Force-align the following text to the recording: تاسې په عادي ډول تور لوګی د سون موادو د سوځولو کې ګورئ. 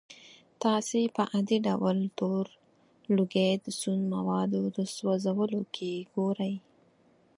تاسې 0.63 0.99
په 1.15 1.21
عادي 1.31 1.57
ډول 1.67 1.97
تور 2.17 2.45
لوګی 3.15 3.51
د 3.63 3.67
سون 3.79 3.99
موادو 4.13 4.61
د 4.77 4.79
سوځولو 4.95 5.61
کې 5.75 5.91
ګورئ. 6.13 6.53